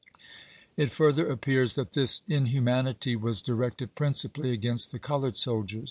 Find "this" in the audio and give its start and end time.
1.93-2.23